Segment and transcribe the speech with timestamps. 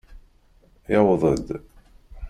[0.91, 1.47] Yewweḍ-d.